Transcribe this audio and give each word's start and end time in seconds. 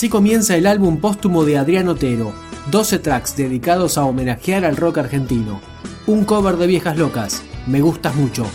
Así 0.00 0.08
comienza 0.08 0.56
el 0.56 0.66
álbum 0.66 0.96
póstumo 0.96 1.44
de 1.44 1.58
Adrián 1.58 1.86
Otero, 1.88 2.32
12 2.70 3.00
tracks 3.00 3.36
dedicados 3.36 3.98
a 3.98 4.04
homenajear 4.04 4.64
al 4.64 4.78
rock 4.78 4.96
argentino. 4.96 5.60
Un 6.06 6.24
cover 6.24 6.56
de 6.56 6.66
Viejas 6.66 6.96
Locas, 6.96 7.42
me 7.66 7.82
gustas 7.82 8.14
mucho. 8.14 8.46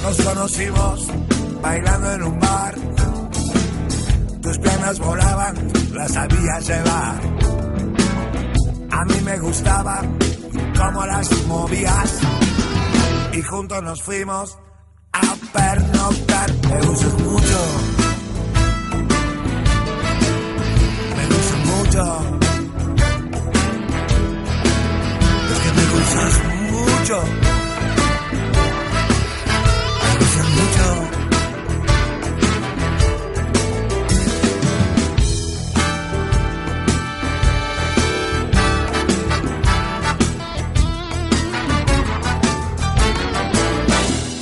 Nos 0.00 0.16
conocimos 0.22 1.08
bailando 1.60 2.12
en 2.12 2.22
un 2.22 2.38
bar. 2.38 2.74
Tus 4.42 4.58
piernas 4.58 5.00
volaban, 5.00 5.72
las 5.92 6.12
sabía 6.12 6.60
llevar. 6.60 7.20
A 8.92 9.04
mí 9.04 9.20
me 9.24 9.40
gustaba 9.40 10.02
cómo 10.78 11.04
las 11.04 11.46
movías. 11.48 12.20
Y 13.32 13.42
juntos 13.42 13.82
nos 13.82 14.00
fuimos 14.00 14.56
a 15.14 15.34
pernoctar. 15.52 16.48
Me 16.70 16.86
gustas 16.86 17.18
mucho. 17.22 17.91
Me 27.12 27.18
mucho. 30.56 30.86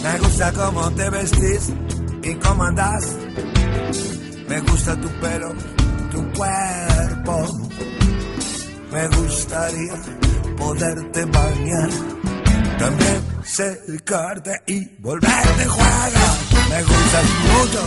Me 0.03 0.19
gusta 0.19 0.53
cómo 0.53 0.91
te 0.93 1.11
vestís 1.11 1.73
y 2.23 2.35
cómo 2.37 2.63
andás. 2.63 3.17
Me 4.49 4.61
gusta 4.61 4.95
tu 5.01 5.09
pelo, 5.21 5.53
tu 6.13 6.33
cuerpo. 6.39 7.47
Me 8.93 9.09
gustaría 9.09 9.95
poderte 10.57 11.25
bañar, 11.25 11.91
también 12.81 13.23
secarte 13.45 14.63
y 14.67 14.87
volverte 15.01 15.67
juega. 15.67 16.39
Me 16.71 16.83
gustas 16.83 17.25
mucho. 17.53 17.83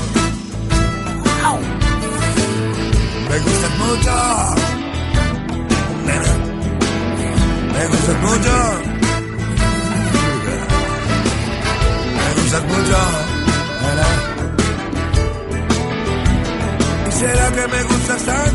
Me 3.30 3.40
gustas 3.40 3.78
mucho. 3.80 4.14
Me 7.74 7.88
gustas 7.88 8.18
mucho. 8.22 8.56
Me 12.18 12.42
gustas 12.42 12.64
mucho. 12.66 13.00
¿Y 17.08 17.12
será 17.12 17.52
que 17.52 17.68
me 17.68 17.84
gustas 17.84 18.24
tanto 18.24 18.53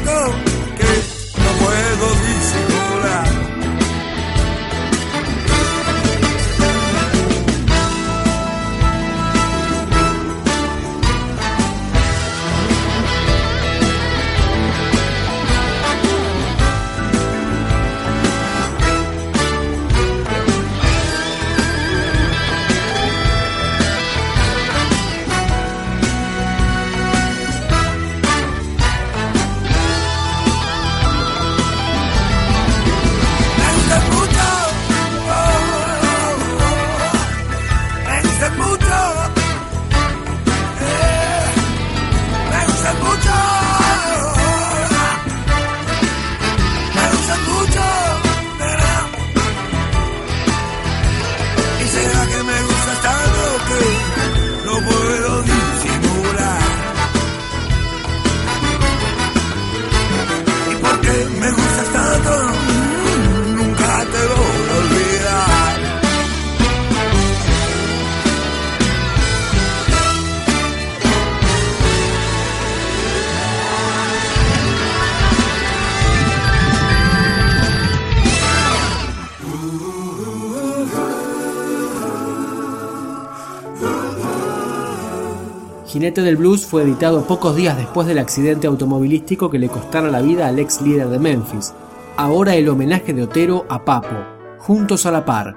Jinete 85.89 86.21
del 86.21 86.37
Blues 86.37 86.67
fue 86.67 86.83
editado 86.83 87.23
pocos 87.23 87.57
días 87.57 87.75
después 87.79 88.07
del 88.07 88.19
accidente 88.19 88.67
automovilístico 88.67 89.51
que 89.51 89.59
le 89.59 89.71
costara 89.71 90.11
la 90.11 90.21
vida 90.21 90.47
al 90.47 90.59
ex 90.59 90.83
líder 90.83 91.09
de 91.09 91.19
Memphis. 91.19 91.73
Ahora 92.19 92.55
el 92.57 92.69
homenaje 92.69 93.15
de 93.15 93.23
Otero 93.23 93.65
a 93.71 93.83
Papo, 93.87 94.15
juntos 94.59 95.07
a 95.07 95.11
la 95.11 95.25
par. 95.25 95.57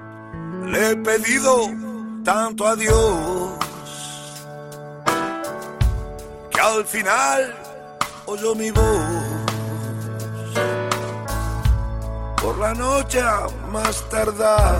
Le 0.66 0.92
he 0.92 0.96
pedido 0.96 1.68
tanto 2.24 2.66
a 2.66 2.74
Dios 2.76 3.50
que 6.50 6.60
al 6.60 6.82
final 6.86 7.54
oyó 8.24 8.54
mi 8.54 8.70
voz. 8.70 8.82
Por 12.42 12.56
la 12.56 12.72
noche 12.72 13.20
más 13.70 14.02
tardar, 14.08 14.78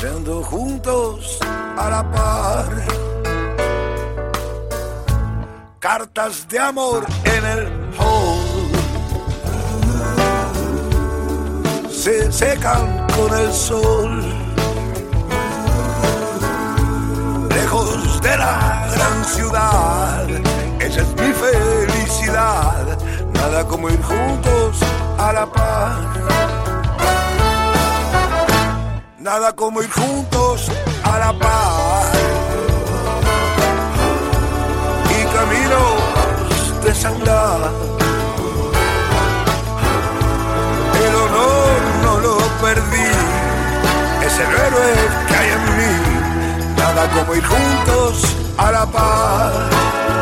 yendo 0.00 0.42
juntos 0.42 1.38
a 1.76 1.90
la 1.90 2.02
par. 2.10 2.66
Cartas 5.78 6.46
de 6.48 6.58
amor 6.58 7.04
en 7.24 7.44
el 7.44 7.66
hall. 7.98 8.72
se 11.90 12.32
secan 12.32 13.06
con 13.16 13.32
el 13.38 13.52
sol. 13.52 14.24
Lejos 17.48 18.20
de 18.20 18.36
la 18.36 18.88
gran 18.92 19.24
ciudad, 19.24 20.28
esa 20.80 21.00
es 21.00 21.08
mi 21.14 21.32
felicidad. 21.32 22.98
Nada 23.32 23.64
como 23.64 23.88
ir 23.88 24.02
juntos 24.02 24.80
a 25.16 25.32
la 25.32 25.46
par. 25.46 25.92
Nada 29.20 29.52
como 29.52 29.80
ir 29.80 29.90
juntos 29.90 30.68
a 31.04 31.18
la 31.18 31.32
par. 31.32 32.12
Y 35.10 35.24
caminos 35.36 36.84
de 36.84 36.94
sangrar. 36.94 37.60
El 41.04 41.14
honor 41.14 41.80
no 42.04 42.18
lo 42.20 42.36
perdí, 42.60 43.12
es 44.26 44.34
el 44.38 44.50
héroe 44.64 44.92
que 45.28 45.34
hay 45.34 45.48
en 45.50 45.64
mí. 45.78 45.92
Nada 46.76 47.08
como 47.10 47.34
ir 47.34 47.44
juntos 47.44 48.36
a 48.56 48.70
la 48.70 48.86
par. 48.86 50.21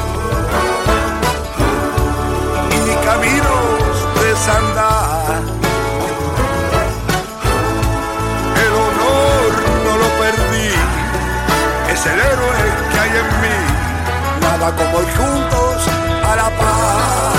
Nada 14.61 14.75
como 14.75 15.01
ir 15.01 15.07
juntos 15.17 15.87
a 16.23 16.35
la 16.35 16.49
paz. 16.59 17.33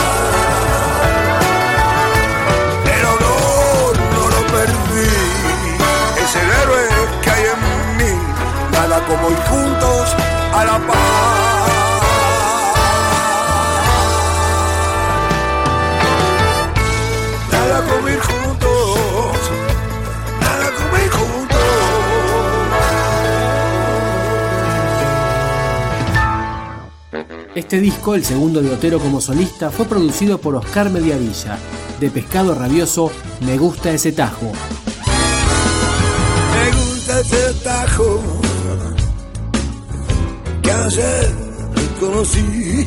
El 2.97 3.05
honor 3.13 3.97
no 4.13 4.29
lo 4.29 4.41
perdí, 4.49 5.09
es 6.21 6.35
el 6.35 6.51
héroe 6.51 6.83
que 7.23 7.31
hay 7.31 7.45
en 7.45 7.97
mí. 7.97 8.13
Nada 8.73 8.99
como 9.07 9.31
ir 9.31 9.39
juntos 9.45 10.17
a 10.53 10.65
la 10.65 10.79
paz. 10.79 11.32
Este 27.63 27.81
disco, 27.81 28.17
el 28.17 28.25
segundo 28.25 28.61
de 28.61 28.71
Otero 28.71 28.99
como 28.99 29.21
solista, 29.21 29.71
fue 29.71 29.87
producido 29.87 30.39
por 30.39 30.57
Oscar 30.57 30.91
Mediavilla. 30.91 31.57
De 32.01 32.11
Pescado 32.11 32.57
Rabioso, 32.57 33.13
Me 33.47 33.57
gusta 33.57 33.93
ese 33.93 34.11
tajo. 34.11 34.53
Me 36.53 36.77
gusta 36.77 37.21
ese 37.21 37.55
tajo 37.63 38.21
que 40.61 40.73
ayer 40.73 41.31
conocí. 42.01 42.85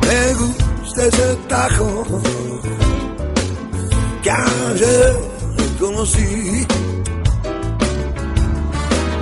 Me 0.00 0.34
gusta 0.34 1.04
ese 1.04 1.36
tajo 1.48 2.04
que 4.22 4.30
ayer 4.30 5.16
conocí. 5.78 6.66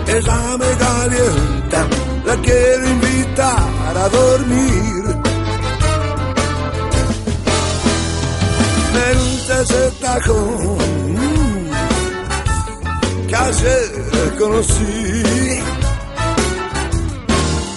Ella 0.06 0.56
me 0.59 0.77
calienta, 0.77 1.87
la 2.27 2.37
quiero 2.37 2.89
invitar 2.89 3.97
a 3.97 4.09
dormir. 4.09 5.05
Me 8.95 9.15
gusta 9.15 9.61
ese 9.62 9.91
tajo 10.01 10.77
mm, 11.09 11.71
que 13.27 13.37
ayer 13.37 14.37
conocí. 14.39 15.62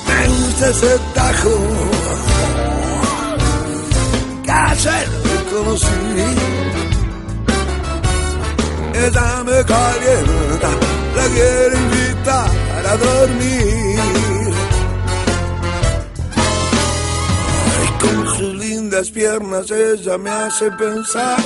Me 0.07 0.27
gusta 0.27 0.69
ese 0.69 0.99
que 4.43 4.51
ayer 4.51 5.07
conocí. 5.51 6.86
Ella 9.05 9.43
me 9.43 9.63
calienta, 9.63 10.69
la 11.15 11.25
quiero 11.33 11.77
invitar 11.77 12.49
a 12.91 12.97
dormir. 12.97 13.99
Ay, 17.79 17.89
con 18.01 18.35
sus 18.35 18.55
lindas 18.55 19.11
piernas 19.11 19.69
ella 19.71 20.17
me 20.17 20.29
hace 20.29 20.71
pensar 20.71 21.37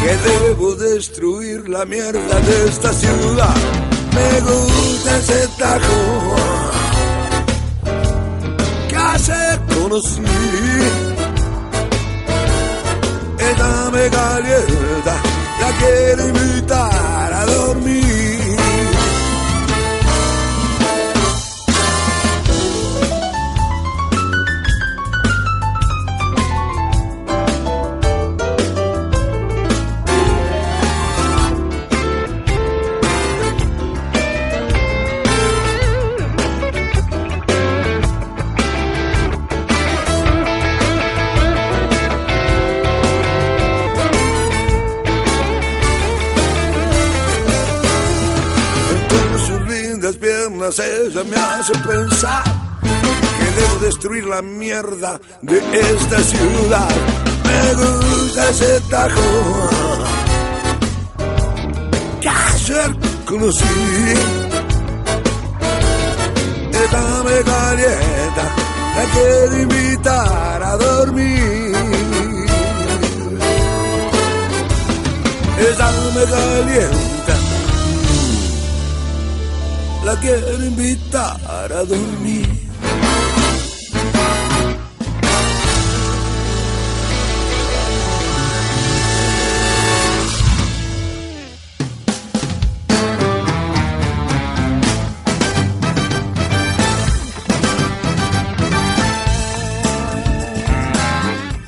que 0.00 0.16
debo 0.30 0.74
destruir 0.74 1.68
la 1.68 1.84
mierda 1.84 2.40
de 2.40 2.68
esta 2.68 2.92
ciudad. 2.92 3.54
Me 4.14 4.40
gusta 4.40 5.18
ese 5.18 5.48
tajo 5.58 6.36
que 8.88 8.96
ayer 8.96 9.60
conocí. 9.74 10.33
Ella 51.06 51.22
me 51.24 51.36
hace 51.36 51.72
pensar 51.78 52.44
que 53.38 53.60
debo 53.60 53.78
destruir 53.80 54.24
la 54.24 54.40
mierda 54.40 55.20
de 55.42 55.58
esta 55.58 56.18
ciudad. 56.20 56.88
Me 57.44 57.74
gusta 57.74 58.48
ese 58.48 58.80
tajo 58.88 59.20
que 62.20 62.28
ayer 62.28 62.96
conocí. 63.26 63.64
Ella 66.72 67.22
me 67.24 67.42
calienta, 67.42 68.44
la 68.96 69.04
quiero 69.12 69.62
invitar 69.62 70.62
a 70.62 70.76
dormir. 70.76 71.76
Ella 75.58 75.90
me 76.14 76.24
calienta 76.24 77.13
la 80.04 80.16
quiero 80.16 80.62
invitar 80.62 81.40
a 81.72 81.84
dormir. 81.84 82.46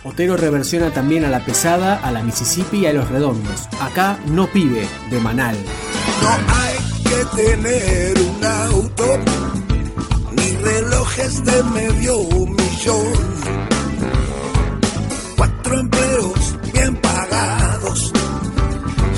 Otero 0.04 0.36
reversiona 0.36 0.90
también 0.90 1.24
a 1.24 1.30
La 1.30 1.40
Pesada, 1.40 2.00
a 2.02 2.10
la 2.10 2.22
Mississippi 2.22 2.78
y 2.78 2.86
a 2.86 2.92
Los 2.92 3.08
Redondos. 3.10 3.68
Acá 3.80 4.18
no 4.26 4.46
pibe, 4.46 4.86
de 5.10 5.20
Manal. 5.20 5.56
No 6.22 6.54
hay 6.54 6.65
tener 7.25 8.18
un 8.20 8.44
auto 8.44 9.18
ni 10.32 10.56
relojes 10.56 11.44
de 11.44 11.62
medio 11.64 12.18
millón. 12.58 13.12
Cuatro 15.37 15.80
empleos 15.80 16.56
bien 16.73 16.96
pagados, 16.96 18.12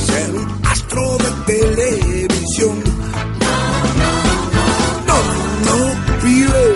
ser 0.07 0.31
un 0.35 0.67
astro 0.67 1.19
de 1.19 1.31
televisión. 1.52 2.83
No, 5.07 5.19
no, 5.67 5.78
pibe, 6.23 6.75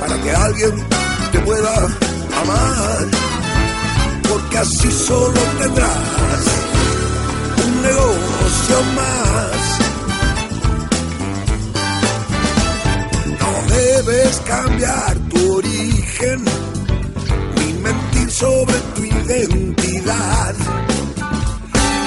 para 0.00 0.22
que 0.22 0.30
alguien 0.32 0.86
te 1.32 1.38
pueda 1.40 1.74
amar, 2.42 3.06
porque 4.28 4.58
así 4.58 4.90
solo 4.90 5.40
tendrás 5.58 6.59
cambiar 14.46 15.16
tu 15.30 15.56
origen 15.56 16.44
ni 17.56 17.72
mentir 17.74 18.30
sobre 18.30 18.74
tu 18.94 19.04
identidad. 19.04 20.54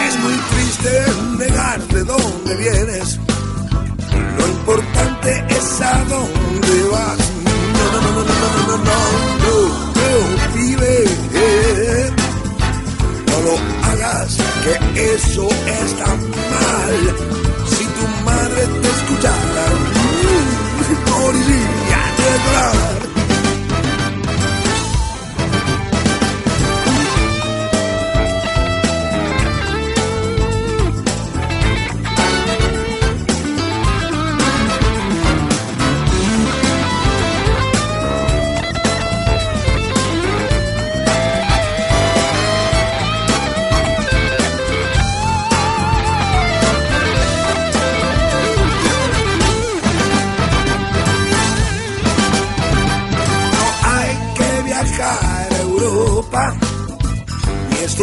Es 0.08 0.20
muy 0.20 0.38
triste 0.52 1.04
negar 1.38 1.80
de 1.88 2.04
dónde 2.04 2.56
vienes. 2.58 3.20
Lo 4.38 4.48
importante 4.48 5.46
es 5.50 5.82
a 5.82 6.04
dónde 6.06 6.84
vas. 6.92 7.18
No, 7.78 7.86
no, 7.92 8.02
no, 8.02 8.12
no, 8.12 8.24
no, 8.24 8.34
no, 8.34 8.50
no, 8.56 8.78
no, 8.78 8.78
no, 8.78 9.04
no, 9.44 10.56
vive. 10.56 11.06
lo 13.46 13.88
hagas, 13.88 14.38
que 14.64 15.16
eso 15.16 15.48
está 15.50 16.08
mal. 16.08 17.53
ground. 22.44 22.83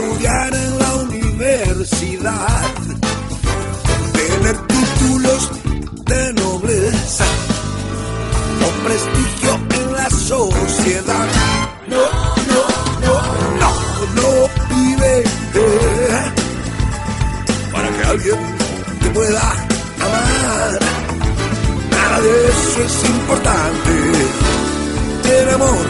Estudiar 0.01 0.55
en 0.55 0.79
la 0.79 0.95
universidad. 0.95 2.75
Tener 4.13 4.57
títulos 4.67 5.51
de 6.07 6.33
nobleza 6.35 7.25
o 8.65 8.85
prestigio 8.85 9.61
en 9.71 9.93
la 9.93 10.11
sociedad. 10.11 11.27
No, 11.89 12.05
no, 12.51 12.63
no, 13.05 13.15
no, 13.61 13.71
no, 14.17 14.29
vive 14.75 15.25
para 17.73 17.89
que 17.91 18.03
alguien 18.05 18.39
te 19.03 19.11
pueda 19.11 19.51
amar. 20.07 20.79
Nada 21.91 22.21
de 22.21 22.49
eso 22.49 22.83
es 22.85 23.11
importante. 23.11 23.91
El 25.25 25.49
amor 25.51 25.90